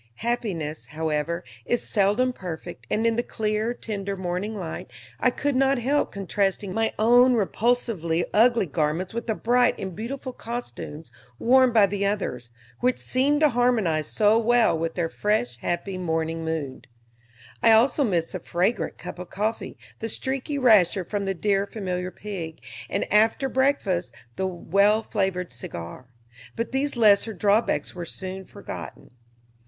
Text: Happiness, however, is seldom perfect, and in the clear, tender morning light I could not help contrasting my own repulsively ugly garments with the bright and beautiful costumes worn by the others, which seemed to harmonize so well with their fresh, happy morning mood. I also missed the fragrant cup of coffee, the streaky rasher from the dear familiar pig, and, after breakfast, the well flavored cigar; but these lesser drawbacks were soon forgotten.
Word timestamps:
Happiness, 0.25 0.87
however, 0.87 1.43
is 1.63 1.87
seldom 1.87 2.33
perfect, 2.33 2.87
and 2.89 3.05
in 3.05 3.17
the 3.17 3.21
clear, 3.21 3.71
tender 3.71 4.17
morning 4.17 4.55
light 4.55 4.89
I 5.19 5.29
could 5.29 5.55
not 5.55 5.77
help 5.77 6.11
contrasting 6.11 6.73
my 6.73 6.91
own 6.97 7.35
repulsively 7.35 8.25
ugly 8.33 8.65
garments 8.65 9.13
with 9.13 9.27
the 9.27 9.35
bright 9.35 9.79
and 9.79 9.95
beautiful 9.95 10.33
costumes 10.33 11.11
worn 11.37 11.71
by 11.71 11.85
the 11.85 12.03
others, 12.03 12.49
which 12.79 12.97
seemed 12.97 13.41
to 13.41 13.49
harmonize 13.49 14.07
so 14.07 14.39
well 14.39 14.75
with 14.75 14.95
their 14.95 15.07
fresh, 15.07 15.57
happy 15.57 15.99
morning 15.99 16.43
mood. 16.43 16.87
I 17.61 17.71
also 17.73 18.03
missed 18.03 18.31
the 18.31 18.39
fragrant 18.39 18.97
cup 18.97 19.19
of 19.19 19.29
coffee, 19.29 19.77
the 19.99 20.09
streaky 20.09 20.57
rasher 20.57 21.05
from 21.05 21.25
the 21.25 21.35
dear 21.35 21.67
familiar 21.67 22.09
pig, 22.09 22.59
and, 22.89 23.05
after 23.13 23.47
breakfast, 23.47 24.15
the 24.35 24.47
well 24.47 25.03
flavored 25.03 25.51
cigar; 25.51 26.09
but 26.55 26.71
these 26.71 26.97
lesser 26.97 27.33
drawbacks 27.35 27.93
were 27.93 28.05
soon 28.05 28.45
forgotten. 28.45 29.11